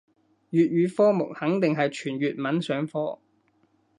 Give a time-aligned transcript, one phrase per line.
[0.49, 3.19] 粵語科目肯定係全粵文上課